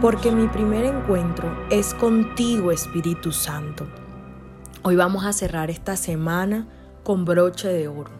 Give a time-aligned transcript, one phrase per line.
[0.00, 3.86] porque mi primer encuentro es contigo, Espíritu Santo.
[4.82, 6.68] Hoy vamos a cerrar esta semana
[7.02, 8.10] con broche de oro.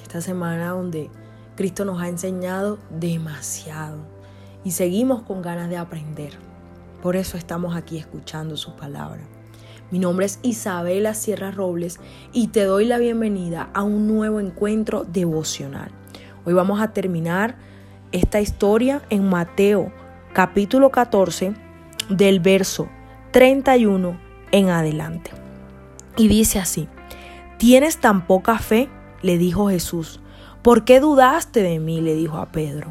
[0.00, 1.10] Esta semana donde
[1.56, 3.98] Cristo nos ha enseñado demasiado
[4.62, 6.34] y seguimos con ganas de aprender.
[7.02, 9.22] Por eso estamos aquí escuchando su palabra.
[9.90, 11.98] Mi nombre es Isabela Sierra Robles
[12.32, 15.90] y te doy la bienvenida a un nuevo encuentro devocional.
[16.44, 17.56] Hoy vamos a terminar
[18.12, 20.03] esta historia en Mateo
[20.34, 21.54] capítulo 14
[22.08, 22.88] del verso
[23.30, 24.18] 31
[24.50, 25.30] en adelante.
[26.16, 26.88] Y dice así,
[27.56, 28.88] ¿tienes tan poca fe?
[29.22, 30.20] le dijo Jesús.
[30.60, 32.00] ¿Por qué dudaste de mí?
[32.00, 32.88] le dijo a Pedro.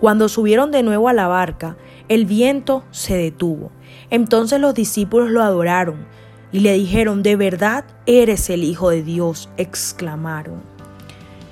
[0.00, 1.76] Cuando subieron de nuevo a la barca,
[2.08, 3.70] el viento se detuvo.
[4.10, 6.04] Entonces los discípulos lo adoraron
[6.50, 10.62] y le dijeron, de verdad eres el Hijo de Dios, exclamaron.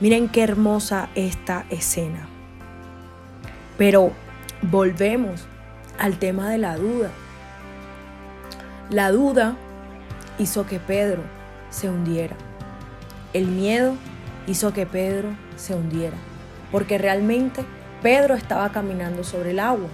[0.00, 2.28] Miren qué hermosa esta escena.
[3.78, 4.12] Pero
[4.70, 5.46] volvemos
[5.98, 7.10] al tema de la duda.
[8.90, 9.56] La duda
[10.38, 11.22] hizo que Pedro
[11.70, 12.36] se hundiera.
[13.32, 13.94] El miedo
[14.46, 16.16] hizo que Pedro se hundiera.
[16.70, 17.64] Porque realmente
[18.02, 19.88] Pedro estaba caminando sobre el agua.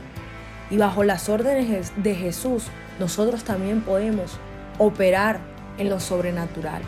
[0.70, 2.66] Y bajo las órdenes de Jesús,
[2.98, 4.38] nosotros también podemos
[4.78, 5.40] operar
[5.78, 6.82] en lo sobrenatural.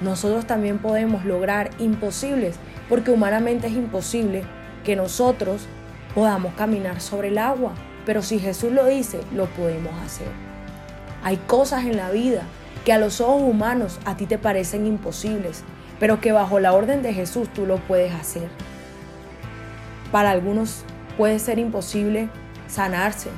[0.00, 2.56] Nosotros también podemos lograr imposibles,
[2.88, 4.42] porque humanamente es imposible
[4.84, 5.66] que nosotros
[6.14, 7.72] podamos caminar sobre el agua.
[8.06, 10.28] Pero si Jesús lo dice, lo podemos hacer.
[11.22, 12.42] Hay cosas en la vida
[12.84, 15.64] que a los ojos humanos a ti te parecen imposibles,
[15.98, 18.48] pero que bajo la orden de Jesús tú lo puedes hacer.
[20.10, 20.84] Para algunos
[21.18, 22.30] puede ser imposible
[22.66, 23.28] sanarse,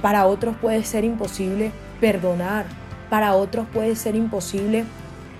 [0.00, 2.66] para otros puede ser imposible perdonar,
[3.10, 4.84] para otros puede ser imposible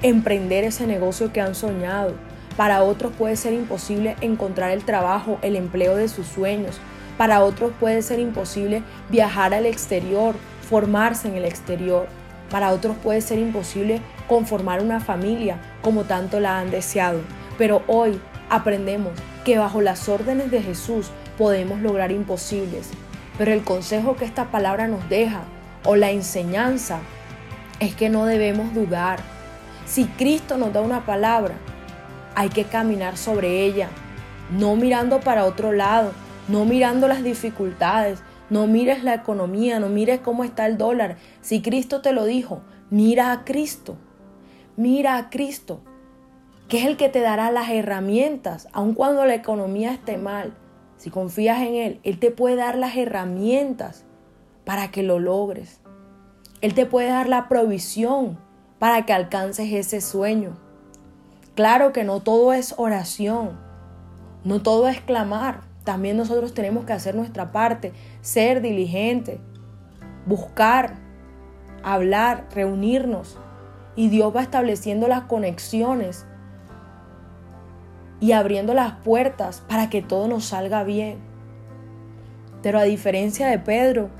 [0.02, 2.14] emprender ese negocio que han soñado,
[2.58, 6.80] para otros puede ser imposible encontrar el trabajo, el empleo de sus sueños,
[7.16, 10.34] para otros puede ser imposible viajar al exterior,
[10.68, 12.08] formarse en el exterior.
[12.50, 17.20] Para otros puede ser imposible conformar una familia como tanto la han deseado.
[17.58, 18.20] Pero hoy
[18.50, 19.12] aprendemos
[19.44, 22.90] que bajo las órdenes de Jesús podemos lograr imposibles.
[23.38, 25.42] Pero el consejo que esta palabra nos deja
[25.84, 26.98] o la enseñanza
[27.78, 29.20] es que no debemos dudar.
[29.86, 31.54] Si Cristo nos da una palabra,
[32.38, 33.88] hay que caminar sobre ella,
[34.56, 36.12] no mirando para otro lado,
[36.46, 41.16] no mirando las dificultades, no mires la economía, no mires cómo está el dólar.
[41.40, 42.60] Si Cristo te lo dijo,
[42.90, 43.96] mira a Cristo.
[44.76, 45.80] Mira a Cristo,
[46.68, 50.54] que es el que te dará las herramientas, aun cuando la economía esté mal.
[50.96, 54.04] Si confías en Él, Él te puede dar las herramientas
[54.64, 55.80] para que lo logres.
[56.60, 58.38] Él te puede dar la provisión
[58.78, 60.67] para que alcances ese sueño.
[61.58, 63.58] Claro que no todo es oración,
[64.44, 69.40] no todo es clamar, también nosotros tenemos que hacer nuestra parte, ser diligente,
[70.24, 70.94] buscar,
[71.82, 73.36] hablar, reunirnos.
[73.96, 76.26] Y Dios va estableciendo las conexiones
[78.20, 81.18] y abriendo las puertas para que todo nos salga bien.
[82.62, 84.10] Pero a diferencia de Pedro,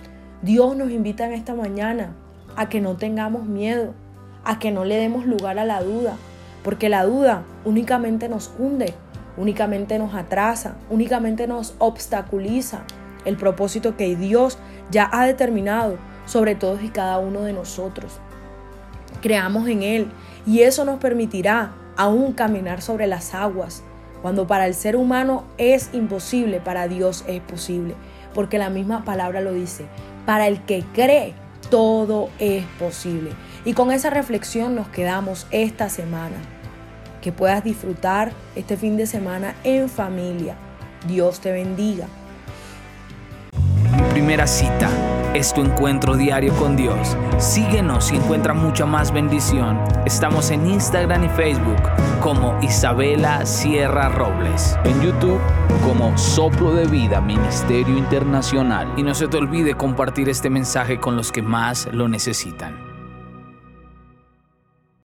[0.43, 2.17] Dios nos invita en esta mañana
[2.57, 3.95] a que no tengamos miedo,
[4.43, 6.17] a que no le demos lugar a la duda,
[6.63, 8.95] porque la duda únicamente nos hunde,
[9.37, 12.83] únicamente nos atrasa, únicamente nos obstaculiza
[13.25, 14.59] el propósito que Dios
[14.91, 18.19] ya ha determinado sobre todos y cada uno de nosotros.
[19.23, 20.09] Creamos en Él
[20.47, 23.83] y eso nos permitirá aún caminar sobre las aguas.
[24.23, 27.95] Cuando para el ser humano es imposible, para Dios es posible,
[28.35, 29.87] porque la misma palabra lo dice.
[30.27, 31.35] Para el que cree,
[31.71, 33.31] todo es posible.
[33.69, 36.37] Y con esa reflexión nos quedamos esta semana
[37.21, 40.57] que puedas disfrutar este fin de semana en familia.
[41.07, 42.07] Dios te bendiga.
[44.13, 44.89] Primera cita
[45.35, 47.15] es tu encuentro diario con Dios.
[47.37, 49.79] Síguenos y encuentra mucha más bendición.
[50.07, 51.83] Estamos en Instagram y Facebook
[52.23, 54.79] como Isabela Sierra Robles.
[54.85, 55.43] En YouTube
[55.85, 58.91] como Soplo de Vida Ministerio Internacional.
[58.97, 62.88] Y no se te olvide compartir este mensaje con los que más lo necesitan.